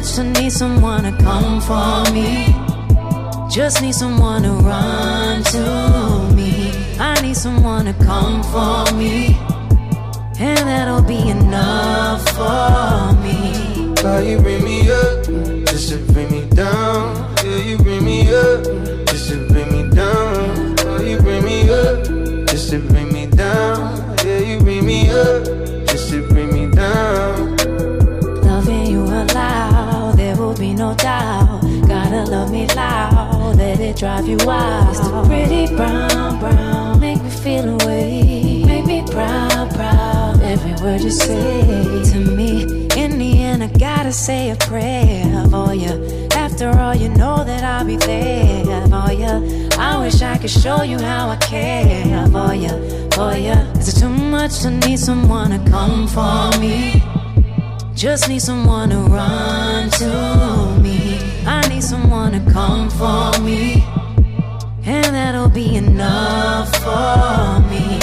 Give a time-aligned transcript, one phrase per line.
[0.00, 2.54] much to need someone to come for me?
[3.50, 6.72] Just need someone to run to me.
[6.98, 9.36] I need someone to come for me.
[10.38, 13.92] And that'll be enough for me.
[14.02, 15.24] Why you bring me up
[15.66, 17.34] just to bring me down?
[17.44, 18.64] Yeah, you bring me up
[19.06, 20.76] just to bring me down.
[20.76, 22.06] Why you bring me up
[22.48, 24.16] just to bring me down?
[24.24, 25.79] Yeah, you bring me up
[33.92, 34.88] drive you wild.
[34.90, 38.62] It's the pretty brown, brown, make me feel away.
[38.64, 42.88] Make me proud, proud, every word you say to me.
[42.96, 46.28] In the end, I gotta say a prayer for you.
[46.32, 49.68] After all, you know that I'll be there for you.
[49.78, 53.56] I wish I could show you how I care for you, for you.
[53.80, 57.02] Is it too much to need someone to come for me?
[57.94, 60.79] Just need someone to run to
[61.80, 63.84] someone to come for me.
[64.84, 67.98] And that'll be enough for me.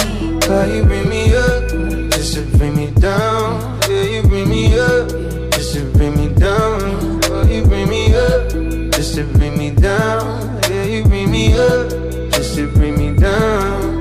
[0.48, 1.68] Why you bring me up
[2.10, 3.80] just to bring me down?
[3.88, 5.08] Yeah, you bring me up
[5.52, 7.20] just to bring me down.
[7.30, 8.50] Why you bring me up
[8.92, 10.60] just to bring me down?
[10.68, 11.90] Yeah, you bring me up
[12.32, 14.00] just to bring me down.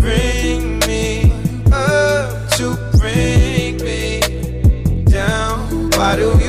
[0.00, 1.32] Bring me
[1.72, 4.20] up to bring me
[5.04, 5.90] down.
[5.92, 6.45] Why do you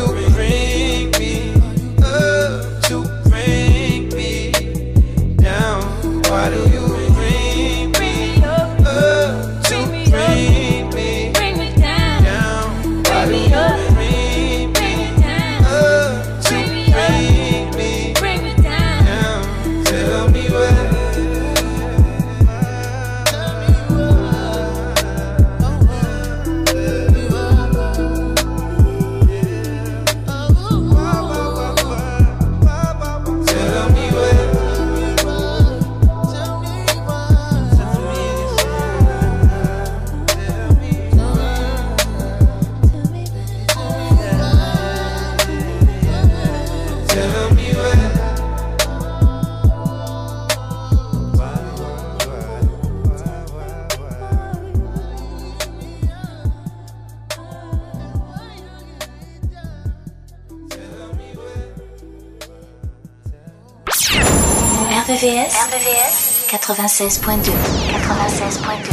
[67.08, 67.54] 96.2.
[67.54, 68.88] 96.2.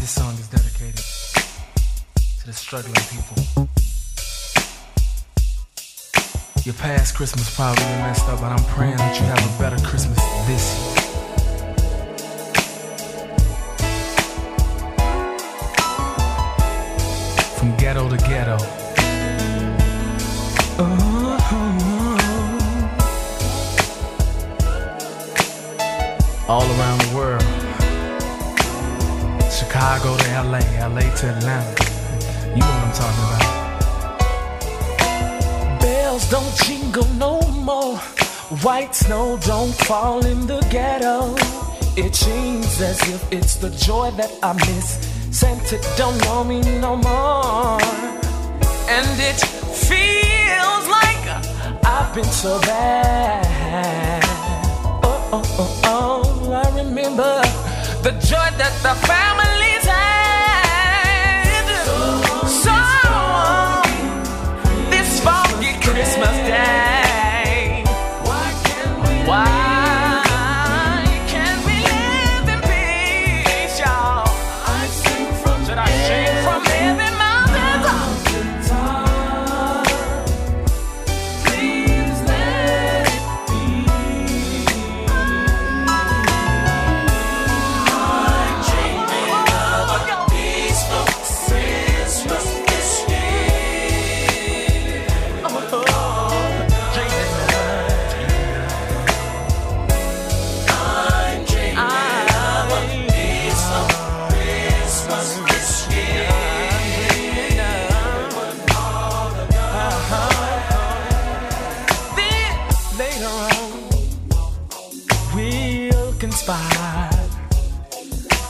[0.00, 1.04] This song is dedicated
[2.40, 3.36] to the struggling people.
[6.64, 10.18] Your past Christmas probably messed up, but I'm praying that you have a better Christmas
[10.46, 10.96] this year.
[17.58, 18.81] From ghetto to ghetto.
[26.48, 27.42] All around the world.
[29.50, 30.58] Chicago to LA,
[30.88, 31.84] LA to Atlanta.
[32.50, 33.52] You know what I'm talking about.
[35.80, 37.96] Bells don't jingle no more.
[38.62, 41.34] White snow don't fall in the ghetto.
[41.96, 44.98] It seems as if it's the joy that I miss.
[45.30, 47.80] Santa don't know me no more.
[48.88, 49.40] And it
[49.88, 51.24] feels like
[51.84, 54.22] I've been so bad.
[55.04, 56.21] Oh, oh, oh, oh,
[56.54, 57.40] I remember
[58.02, 61.64] the joy that the families had.
[62.44, 62.76] So,
[64.90, 66.41] this foggy Christmas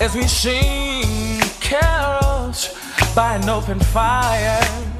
[0.00, 2.74] as we sing carols
[3.14, 4.91] by an open fire.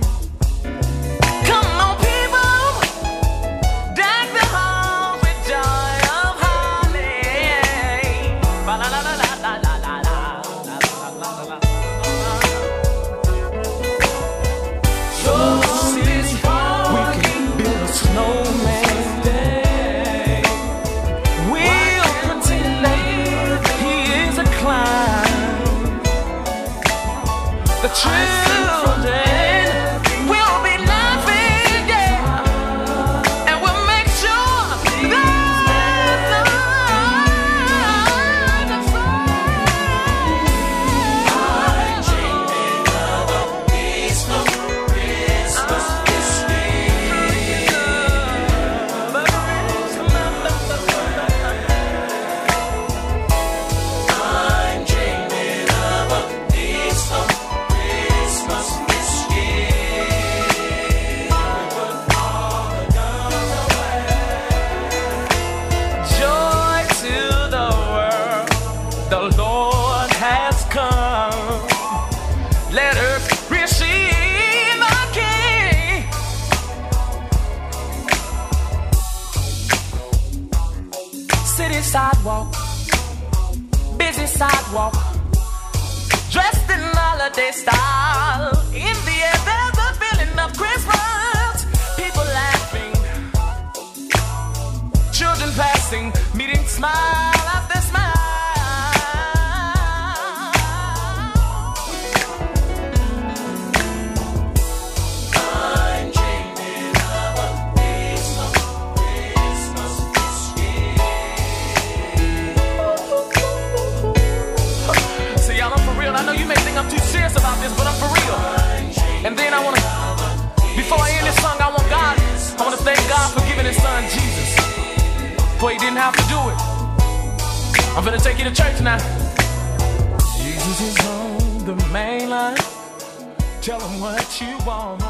[134.43, 135.01] You want.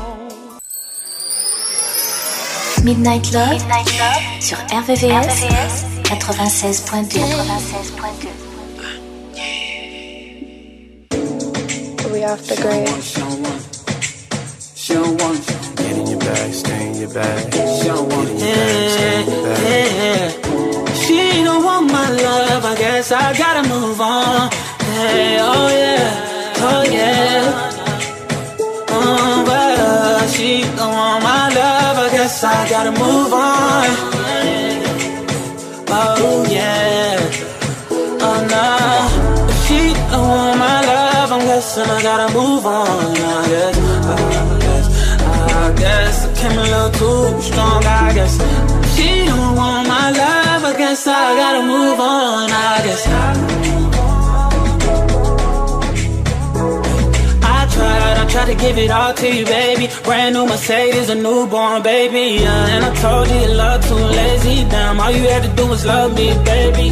[2.84, 3.58] Midnight Love,
[4.40, 5.44] sur RVVS,
[6.04, 7.20] 96.2.
[7.20, 8.28] 96.2.
[12.12, 12.88] We off the grid.
[15.76, 17.50] Get in your bag, stay in your bag.
[17.52, 20.32] Get in your bag, stay in your bag.
[20.96, 24.50] She don't want my love, I guess I gotta move on.
[24.80, 27.71] Hey, oh yeah, oh yeah.
[29.04, 33.88] Oh, but she don't want my love, I guess I gotta move on.
[35.94, 37.18] Oh yeah,
[38.26, 39.48] oh no.
[39.50, 39.80] If she
[40.10, 43.16] don't want my love, I'm guessing I gotta move on.
[43.16, 44.86] I guess, I guess,
[45.22, 47.84] I guess I came a little too strong.
[47.84, 48.34] I guess
[48.94, 50.64] she don't want my love.
[50.64, 52.50] I guess I gotta move on.
[52.50, 54.01] I guess.
[58.32, 59.88] Tried to give it all to you, baby.
[60.04, 62.40] Brand new Mercedes, a newborn baby.
[62.42, 64.64] Yeah, and I told you love too lazy.
[64.70, 66.88] Damn, all you had to do was love me, baby.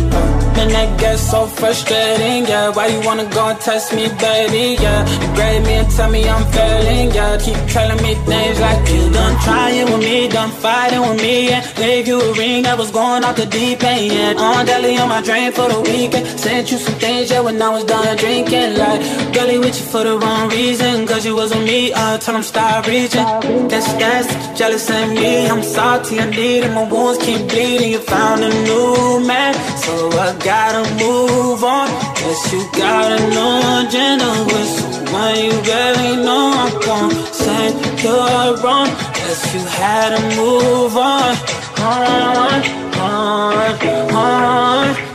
[0.60, 2.68] And that gets so frustrating, yeah.
[2.68, 4.76] Why you wanna go and test me, baby?
[4.82, 7.38] Yeah, you grade me and tell me I'm failing, yeah.
[7.38, 11.64] Keep telling me things like you done trying with me, done fighting with me, and
[11.76, 14.12] gave you a ring that was going off the deep end.
[14.12, 16.26] Yeah, on deli on my drain for the weekend.
[16.38, 18.76] Sent you some things, yeah, when I was done drinking.
[18.76, 19.00] Like,
[19.32, 22.42] girlie with you for the wrong reason, cause you was with me, uh, tell them
[22.42, 23.24] stop reaching.
[23.68, 25.46] Guess that's jealous of me.
[25.48, 27.90] I'm salty, I need it, my wounds keep bleeding.
[27.92, 29.92] You found a new man, so
[30.26, 31.88] I gotta move on.
[32.20, 36.52] Guess you got a new agenda with someone you barely know.
[36.64, 37.64] I'm gonna say
[38.02, 38.88] you're wrong.
[39.16, 41.36] Guess you had to move on.
[41.80, 42.62] On,
[43.00, 45.09] on, on.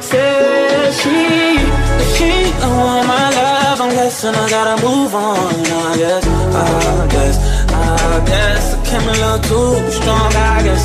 [4.25, 4.35] Love.
[4.35, 5.37] I gotta move on.
[5.37, 7.37] I guess, I guess,
[7.71, 10.31] I guess I came a little too strong.
[10.35, 10.83] I guess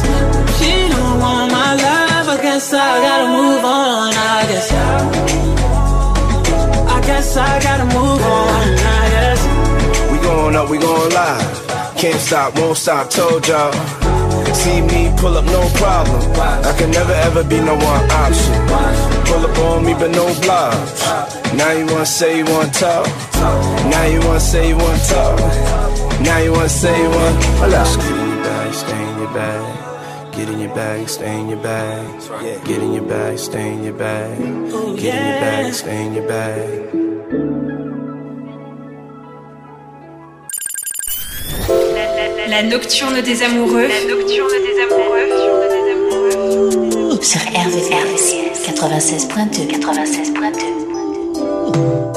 [0.58, 2.28] she don't want my love.
[2.28, 4.14] I guess I gotta move on.
[4.14, 4.72] I guess,
[6.96, 8.62] I guess I gotta move on.
[8.96, 9.40] I guess.
[10.12, 11.96] We going up, we going live.
[11.96, 14.09] Can't stop, won't stop, told y'all.
[14.54, 16.20] See me pull up, no problem.
[16.64, 18.54] I can never ever be no one option.
[19.26, 21.02] Pull up on me, but no blobs.
[21.54, 23.06] Now you wanna say you wanna talk.
[23.92, 25.38] Now you wanna say you wanna talk.
[26.20, 27.42] Now you wanna say you wanna.
[27.60, 27.88] Hold up.
[28.00, 29.90] Get in your bag, stay in your bag.
[30.32, 32.64] Get in your bag, stay in your bag.
[32.64, 34.38] Get in your bag, stay in your bag.
[34.38, 37.69] Get in your bag, stay in your bag.
[42.50, 43.86] La nocturne des amoureux.
[43.86, 45.28] La nocturne des amoureux.
[47.22, 48.34] Sur RVCS
[48.66, 52.09] 96.2 96.2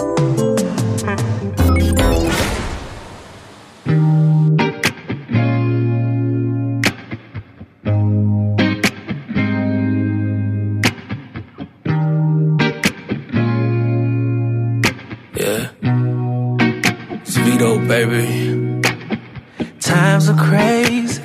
[19.93, 21.21] Times are crazy,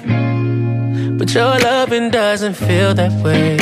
[1.18, 3.56] but your loving doesn't feel that way.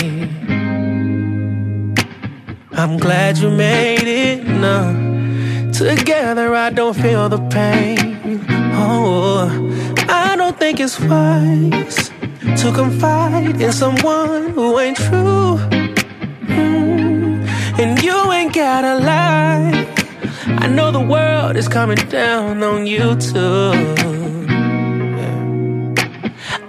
[2.72, 4.44] I'm glad you made it.
[4.64, 4.78] No,
[5.72, 8.44] together I don't feel the pain.
[8.75, 9.48] Oh,
[10.08, 12.10] I don't think it's wise
[12.60, 15.58] to confide in someone who ain't true.
[16.56, 17.46] Mm,
[17.78, 19.86] And you ain't gotta lie.
[20.64, 24.25] I know the world is coming down on you too.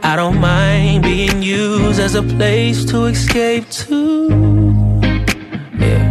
[0.10, 4.20] I don't mind being used as a place to escape to.
[5.78, 6.08] Yeah.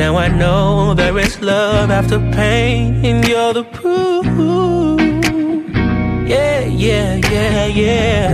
[0.00, 4.26] Now I know there is love after pain, and you're the proof.
[6.28, 8.30] Yeah, yeah, yeah, yeah.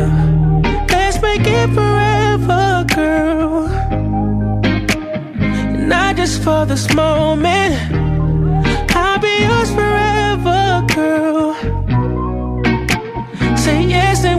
[0.90, 3.68] Let's make it forever, girl
[5.88, 7.74] not just for this moment.
[8.96, 10.07] I'll be yours forever,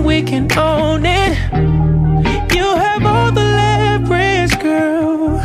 [0.09, 1.33] we can own it.
[2.55, 5.37] You have all the leverage, girl.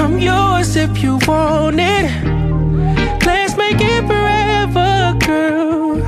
[0.00, 2.06] I'm yours if you want it.
[3.26, 5.98] Let's make it forever, girl.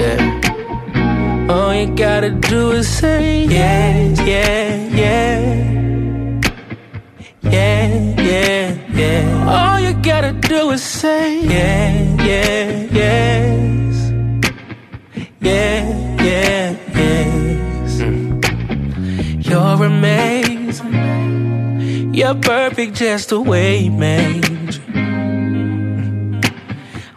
[0.00, 1.48] Yeah.
[1.48, 5.38] All you gotta do is say yes, yeah, yeah.
[7.42, 7.86] Yeah,
[8.28, 8.64] yeah,
[9.00, 9.54] yeah.
[9.54, 13.81] All you gotta do is say yeah, yeah, yes.
[15.42, 15.88] Yeah,
[16.22, 18.00] yeah, yes.
[18.00, 18.40] Hmm.
[19.40, 20.94] You're amazing.
[22.14, 24.78] You're perfect just the way you made.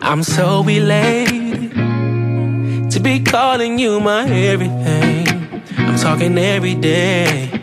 [0.02, 1.72] I'm so elated
[2.92, 5.62] to be calling you my everything.
[5.78, 7.62] I'm talking every day.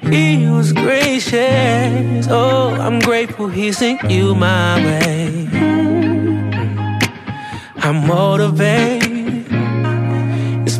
[0.00, 2.26] He was gracious.
[2.30, 5.44] Oh, I'm grateful he sent you my way.
[5.44, 6.50] Hmm.
[7.82, 8.99] I'm motivated.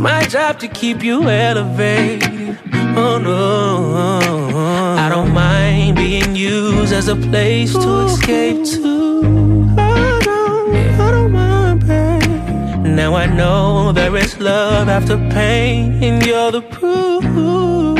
[0.01, 2.59] My job to keep you elevated.
[2.97, 4.57] Oh no,
[4.97, 9.75] I don't mind being used as a place to escape to.
[9.77, 12.97] I don't, I don't mind.
[12.97, 17.23] Now I know there is love after pain, and you're the proof.
[17.25, 17.95] Ooh,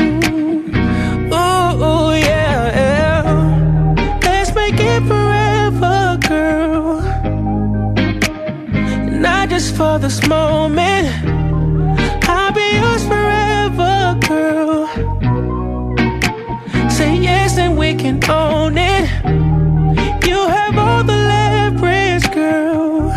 [2.13, 3.23] yeah, yeah.
[4.23, 7.01] Let's make it forever, girl.
[9.21, 11.30] Not just for this moment.
[18.31, 19.05] Own it.
[20.27, 23.11] You have all the leverage, girl.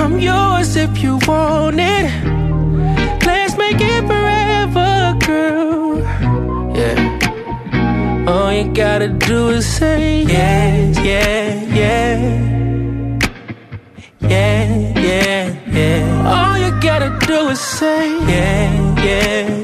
[0.00, 2.06] I'm yours if you want it.
[3.26, 5.98] Let's make it forever, girl.
[6.76, 8.26] Yeah.
[8.28, 12.40] All you gotta do is say yes, yeah, yeah.
[14.20, 14.66] Yeah,
[15.08, 15.44] yeah,
[15.76, 16.32] yeah.
[16.34, 19.59] All you gotta do is say yeah, yeah,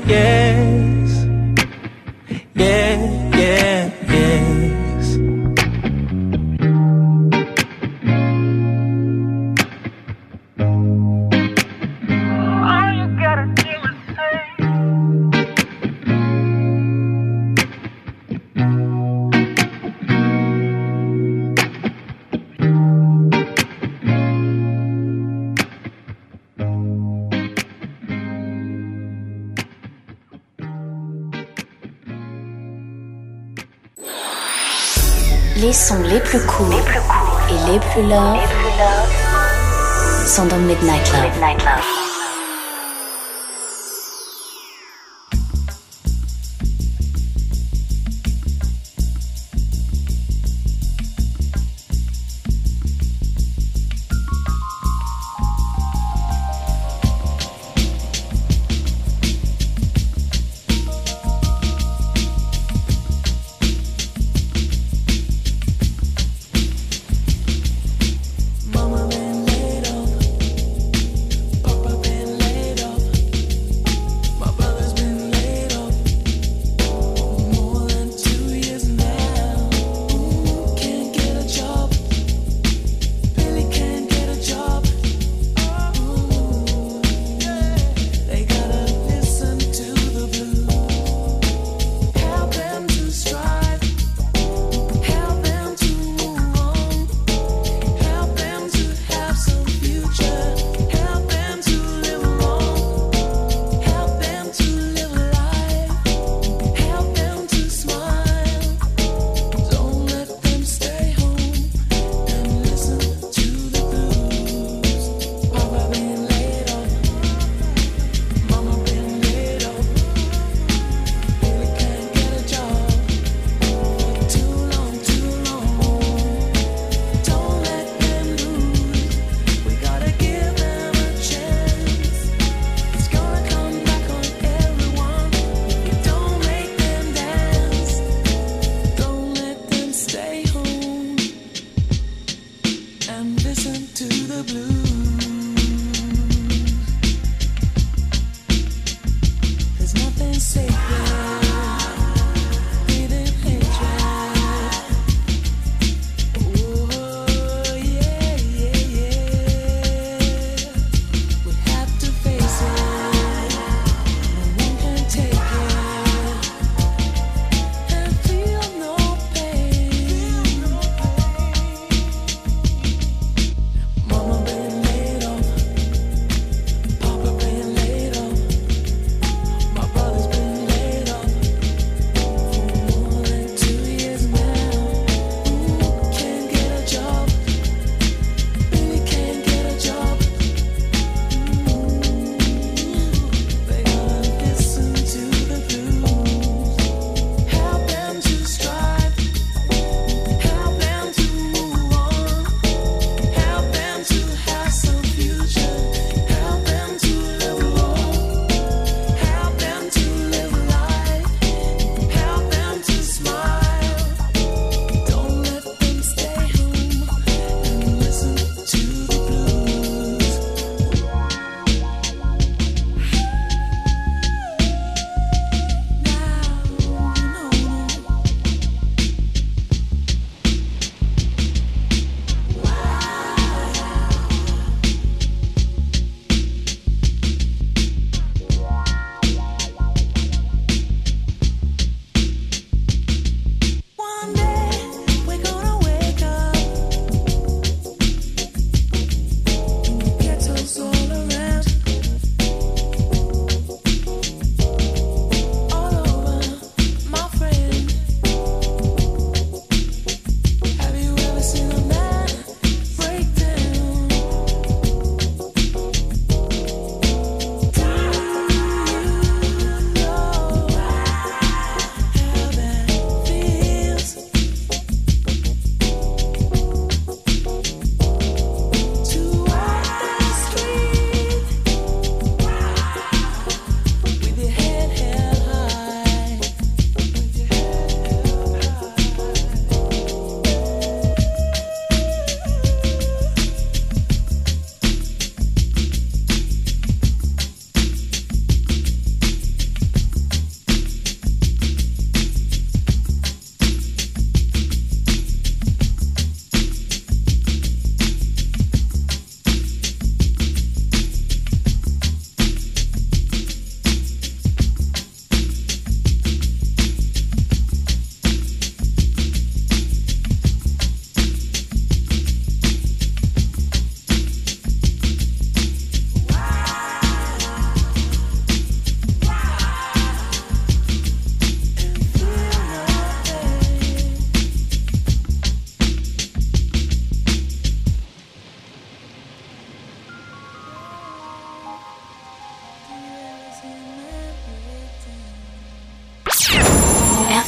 [36.71, 37.41] les plus courts.
[37.51, 38.39] Et les plus love
[40.27, 41.27] sont dans Midnight Love.
[41.39, 42.06] Mama been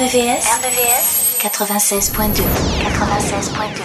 [0.08, 3.84] RVVS, RVVS 96.2 96.2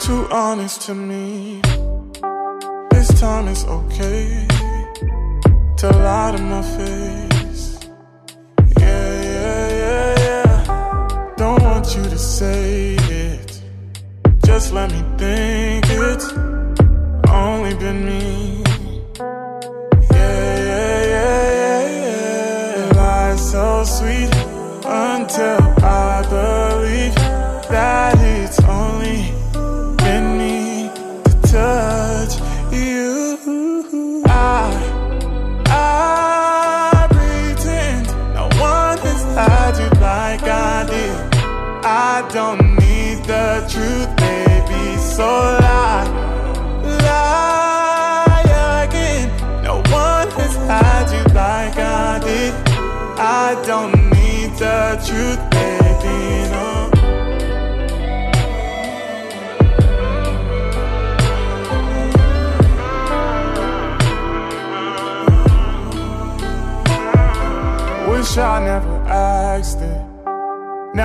[0.00, 1.62] Too honest to me.
[3.18, 4.46] Time it's okay
[5.78, 7.80] to lie to my face.
[8.78, 11.34] Yeah, yeah, yeah, yeah.
[11.36, 13.60] Don't want you to say it.
[14.46, 16.32] Just let me think it's
[17.28, 18.57] only been me.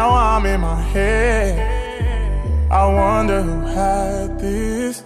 [0.03, 1.55] Now I'm in my head.
[2.69, 5.01] I wonder who had this.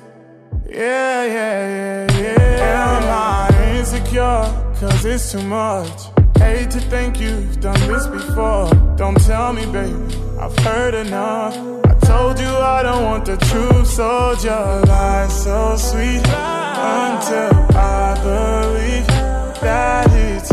[0.67, 2.97] Yeah, yeah, yeah, yeah.
[2.97, 4.41] Am I insecure?
[4.79, 5.99] Cause it's too much.
[6.39, 8.71] Hate to think you've done this before.
[8.97, 10.01] Don't tell me, baby.
[10.41, 11.55] I've heard enough.
[11.91, 16.25] I told you I don't want the truth, so just lie so sweet
[16.97, 19.07] until I believe
[19.61, 20.46] that it's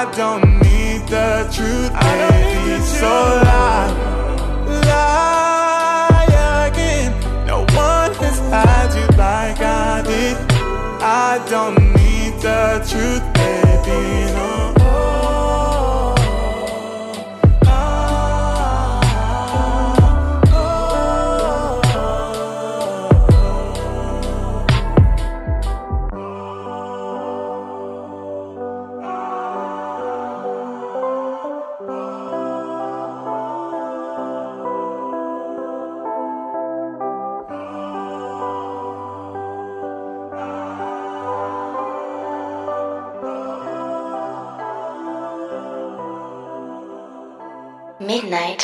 [0.00, 3.08] I don't need the truth, baby, so
[3.42, 3.90] lie,
[4.86, 7.10] lie again.
[7.44, 10.36] No one has had you like I did.
[11.02, 13.37] I don't need the truth,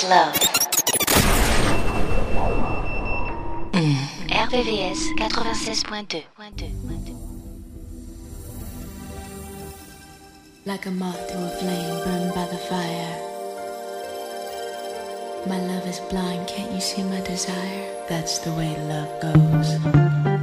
[0.04, 0.36] Midnight Love.
[3.72, 3.94] Hmm.
[4.28, 6.22] RVVS 96.2
[10.66, 13.20] Like a moth to a flame burned by the fire.
[15.46, 18.06] My love is blind, can't you see my desire?
[18.08, 20.33] That's the way love goes.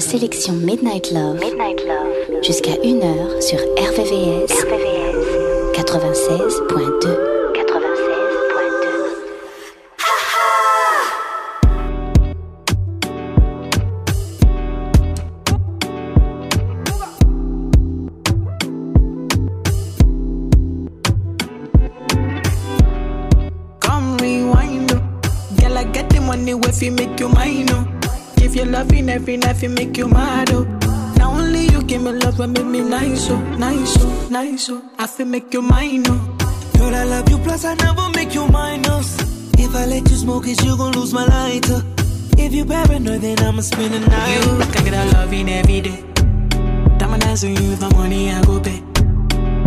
[0.00, 2.42] La sélection Midnight Love, Midnight Love.
[2.42, 5.74] jusqu'à 1h sur RVVS, RVVS.
[5.74, 7.30] 96.2.
[28.58, 30.64] every night, it make you mad, oh.
[31.16, 34.82] Now only you give me love and make me nice, oh, nice, oh, nice, oh.
[34.98, 36.36] I feel make you mine, oh.
[36.76, 39.18] Girl, I love you, plus I never make you minus.
[39.58, 41.82] If I let you smoke it, you gon' lose my lighter.
[42.38, 44.34] If you paranoid, then I'ma spend the night.
[44.34, 46.04] You can get a loving every day.
[46.98, 48.82] Diamond dancing you my money, I go pay.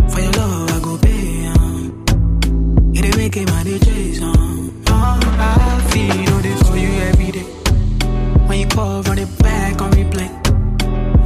[0.09, 1.45] For your love, I go pay.
[1.47, 2.05] Um.
[2.95, 4.83] It ain't making my DJs, um.
[4.87, 5.82] Oh, I
[8.75, 10.29] You run it back on replay.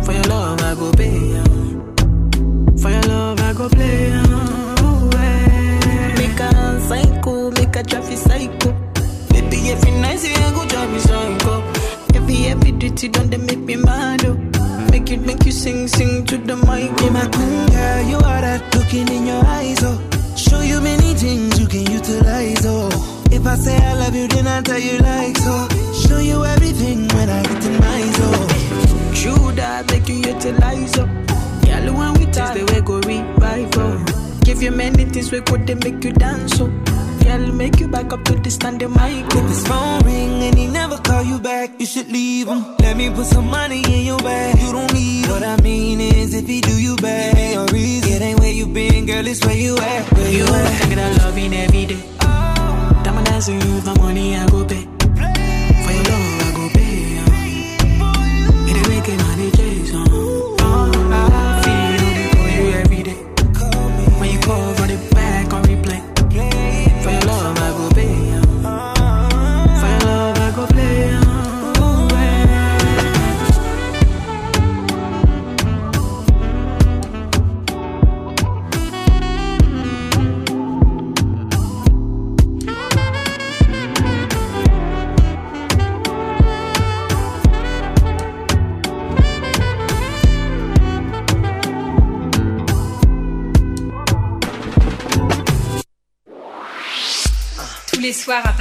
[0.06, 1.42] For your love, I go pay.
[2.82, 4.12] For your love, I go play.
[4.14, 6.16] Oh, yeah.
[6.18, 8.72] Make a psycho, make a traffic psycho.
[9.30, 11.64] Baby, every night, I go drive me psycho.
[12.16, 14.36] Every, every duty, don't they make me mad, oh.
[14.92, 16.92] Make it, make you sing, sing to the mic.
[16.92, 16.96] Oh.
[16.98, 19.98] Be my queen, girl, you are that looking in your eyes, oh.
[20.36, 23.17] Show you many things you can utilize, oh.
[23.32, 25.68] If I say I love you, then I tell you like so.
[25.94, 29.14] Show you everything when I get in my zone.
[29.14, 31.10] True that make you utilize up.
[31.66, 34.44] Girl, when we taste the way go revive up.
[34.44, 36.72] Give you many things we could they make you dance up.
[37.24, 39.26] Girl, make you back up to the standing mic.
[39.36, 42.64] If his phone ring and he never call you back, you should leave him.
[42.80, 44.58] Let me put some money in your bag.
[44.58, 45.32] You don't need him.
[45.32, 48.14] What I mean is, if he do you bad, ain't no reason.
[48.14, 50.14] It ain't where you been, girl, it's where you at.
[50.14, 50.80] Where you, you at?
[50.80, 52.17] Think that loving every day.
[53.38, 54.97] Dancing with my money, I go pay.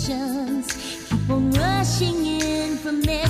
[0.00, 0.72] Sensations
[1.08, 3.29] keep on rushing in from every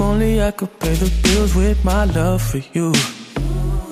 [0.00, 2.90] If only I could pay the bills with my love for you.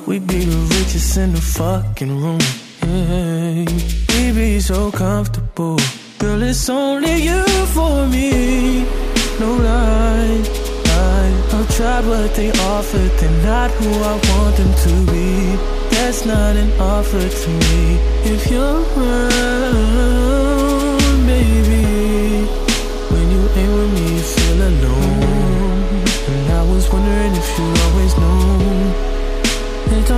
[0.07, 2.41] We'd be the richest in the fucking room.
[2.81, 3.67] Yeah.
[4.15, 5.77] We'd be so comfortable.
[6.19, 7.45] Girl, it's only you
[7.77, 8.85] for me.
[9.39, 10.41] No lie.
[11.53, 13.11] I've tried what they offered.
[13.21, 15.57] They're not who I want them to be.
[15.91, 17.99] That's not an offer to me.
[18.33, 20.18] If you're around,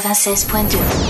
[0.00, 1.09] 96.2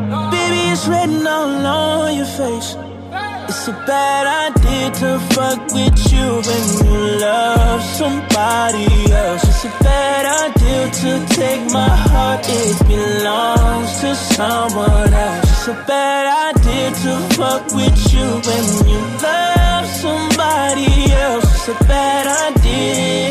[0.73, 2.77] It's written all on your face.
[3.49, 9.43] It's a bad idea to fuck with you when you love somebody else.
[9.43, 15.49] It's a bad idea to take my heart, it belongs to someone else.
[15.51, 21.67] It's a bad idea to fuck with you when you love somebody else.
[21.67, 23.30] It's a bad idea.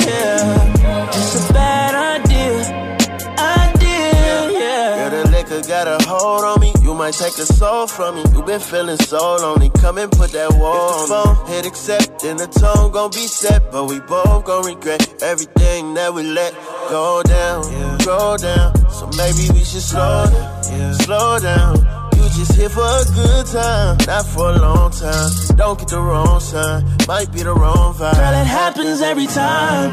[7.10, 8.22] Might take a soul from me.
[8.32, 9.70] You been feeling so lonely.
[9.80, 11.46] Come and put that wall on the phone.
[11.46, 13.72] Hit accept, then the tone gon' be set.
[13.72, 16.54] But we both gon' regret everything that we let
[16.88, 17.62] go down,
[18.04, 18.76] go down.
[18.90, 21.76] So maybe we should slow down, slow down.
[22.16, 25.30] You just here for a good time, not for a long time.
[25.56, 28.14] Don't get the wrong sign, might be the wrong vibe.
[28.14, 29.90] Girl, it happens every time.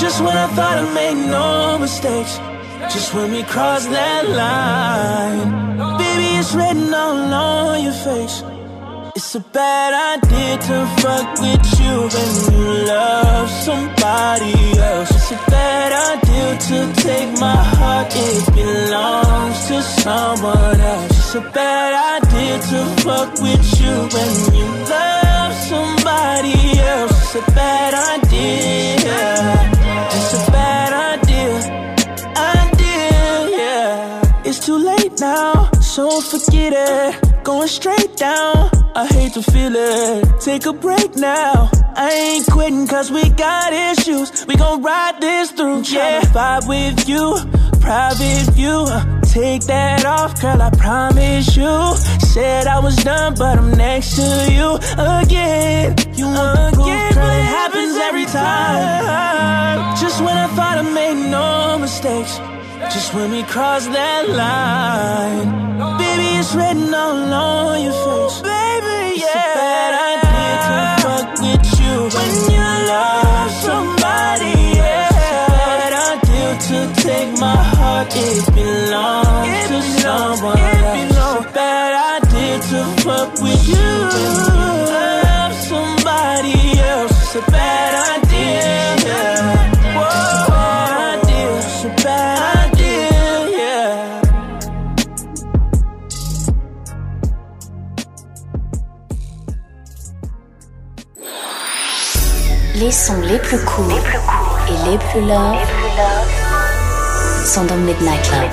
[0.00, 2.38] Just when I thought I made no mistakes.
[2.94, 5.87] Just when we cross that line.
[6.40, 8.44] It's written all on your face.
[9.16, 15.10] It's a bad idea to fuck with you when you love somebody else.
[15.10, 21.10] It's a bad idea to take my heart, it belongs to someone else.
[21.10, 27.34] It's a bad idea to fuck with you when you love somebody else.
[27.34, 29.18] It's a bad idea.
[30.16, 31.50] It's a bad idea.
[32.54, 34.42] Idea, yeah.
[34.44, 35.68] It's too late now,
[35.98, 37.42] so forget it.
[37.42, 38.70] Going straight down.
[38.94, 40.40] I hate to feel it.
[40.40, 41.68] Take a break now.
[41.96, 44.46] I ain't quitting cause we got issues.
[44.46, 45.82] We gon' ride this through.
[45.90, 47.24] Yeah, vibe with you.
[47.80, 48.86] Private view.
[49.24, 51.74] Take that off, girl, I promise you.
[52.32, 54.68] Said I was done, but I'm next to you
[54.98, 55.96] again.
[56.14, 59.96] You want the proof, girl, it happens every time.
[59.96, 62.38] Just when I thought I made no mistakes.
[62.90, 65.48] Just when we cross that line.
[65.98, 68.40] Baby, it's written all on your face.
[68.40, 69.28] Baby, yeah.
[69.28, 75.14] It's a bad idea to fuck with you when you love somebody else.
[75.20, 80.98] It's a bad idea to take my heart, it belongs to someone else.
[81.02, 83.77] It's a bad idea to fuck with you
[102.78, 103.90] Les sons les plus courts
[104.68, 105.58] et les plus love
[107.44, 108.50] sont dans Midnight Love.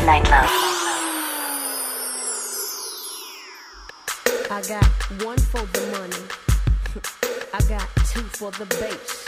[4.49, 4.83] I got
[5.23, 6.23] one for the money.
[7.53, 9.27] I got two for the bass.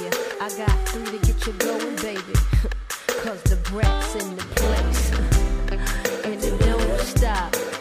[0.00, 0.10] Yeah,
[0.40, 2.34] I got three to get you going, baby.
[3.22, 5.12] Cause the brat's in the place.
[6.24, 7.77] And it don't stop.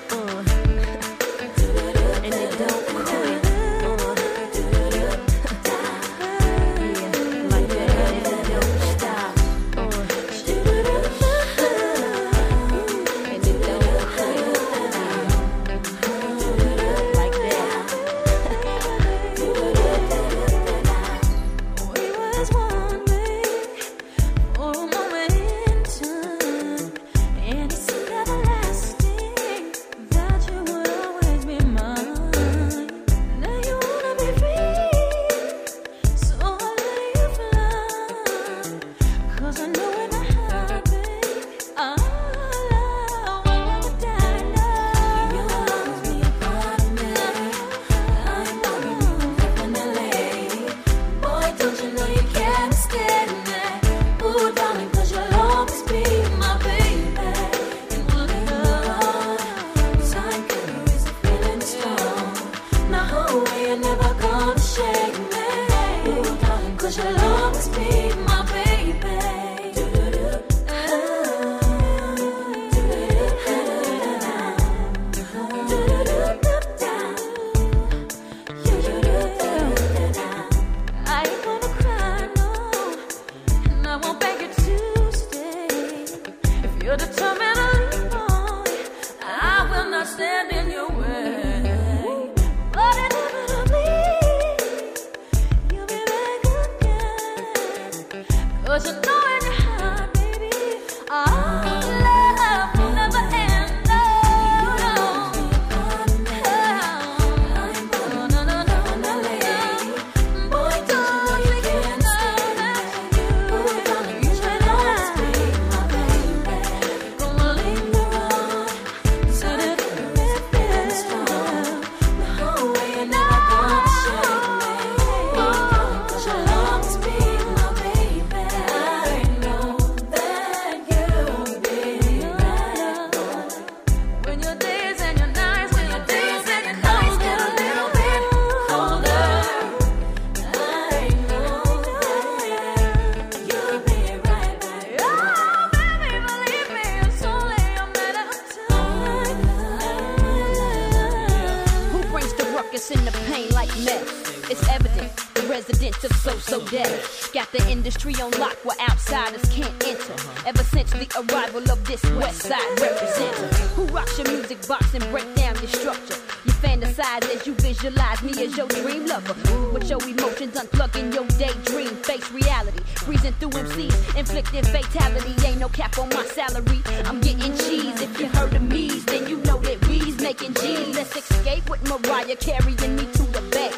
[164.67, 166.19] box and break down your structure.
[166.45, 169.35] You fantasize as you visualize me as your dream lover.
[169.71, 172.83] With your emotions unplugging your daydream, face reality.
[173.05, 175.47] Breezing through MCs, inflicting fatality.
[175.47, 176.81] Ain't no cap on my salary.
[177.05, 178.01] I'm getting cheese.
[178.01, 180.95] If you heard of me, then you know that we's making G's.
[180.95, 183.73] Let's escape with Mariah carrying me to the back.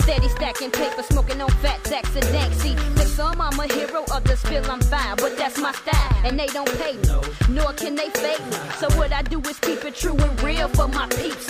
[0.00, 2.74] Steady stacking paper, smoking on fat sacks and Nancy.
[2.96, 5.16] For some, I'm a hero, others feel I'm fine.
[5.16, 7.08] But that's my style, and they don't pay me,
[7.50, 8.56] nor can they fake me.
[8.78, 11.49] So what I do is keep true and real for my peeps.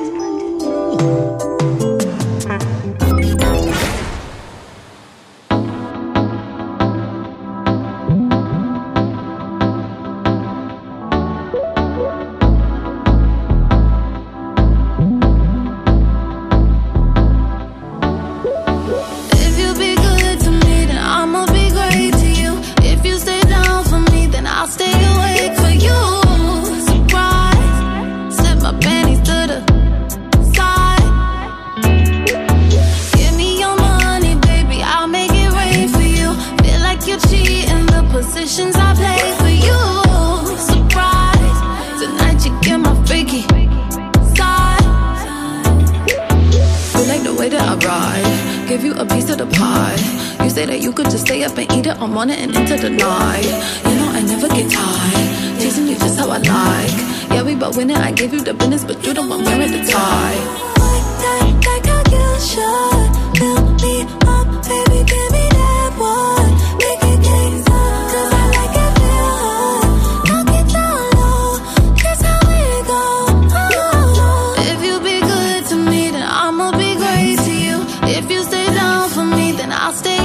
[79.91, 80.20] I'll stay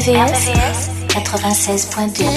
[0.00, 2.29] RVVS, 96.2.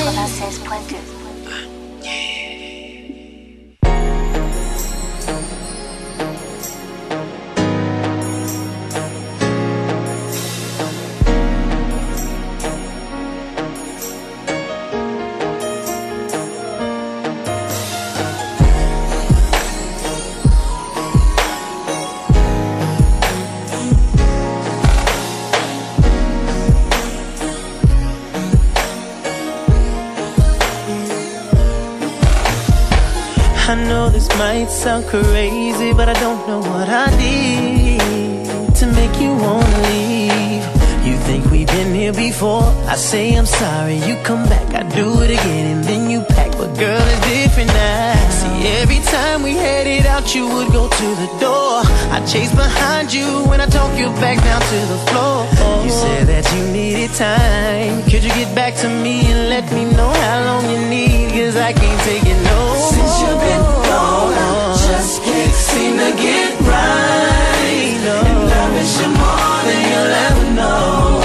[33.66, 39.16] I know this might sound crazy, but I don't know what I did to make
[39.22, 40.64] you wanna leave.
[41.08, 42.64] You think we've been here before?
[42.88, 46.52] I say I'm sorry, you come back, I do it again, and then you pack.
[46.52, 48.30] But girl, it's different now.
[48.32, 51.84] See, every time we headed out, you would go to the door.
[52.12, 55.48] I chase behind you when I talk you back down to the floor.
[55.86, 58.04] You said that you needed time.
[58.04, 61.32] Could you get back to me and let me know how long you need?
[61.32, 61.73] Cause I
[62.08, 62.60] it no.
[62.92, 68.04] Since you've been gone, I just can't seem to get right.
[68.04, 71.24] And I miss you more than you'll ever know.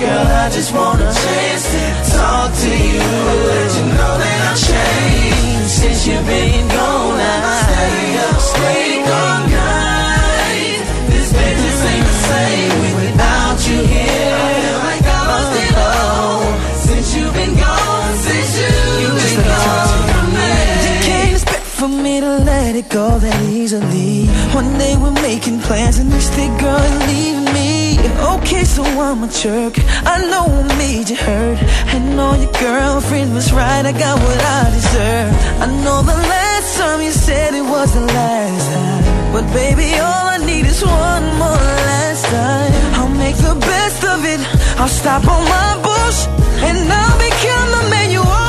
[0.00, 1.84] Girl, I just want a chance to
[2.16, 3.00] talk to you.
[3.00, 7.20] Let you know that I've changed since you've been gone.
[7.20, 7.71] I
[22.82, 24.26] it go that easily.
[24.54, 27.98] One day we're making plans and next day girl you're leaving me.
[28.34, 29.74] Okay so I'm a jerk,
[30.14, 31.58] I know I made you hurt.
[31.94, 35.32] I know your girlfriend was right, I got what I deserve.
[35.64, 39.32] I know the last time you said it was the last time.
[39.32, 42.72] But baby all I need is one more last time.
[42.98, 44.40] I'll make the best of it,
[44.80, 46.28] I'll stop all my bullshit
[46.68, 48.41] And I'll become the man you are.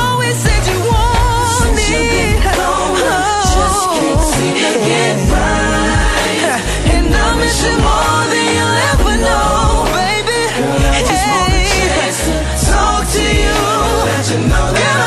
[6.94, 10.40] And I miss you more than you'll ever know, baby.
[10.60, 11.32] Girl, I just hey.
[11.32, 12.36] want a chance to
[12.68, 13.56] talk to you.
[14.04, 15.03] Let you know that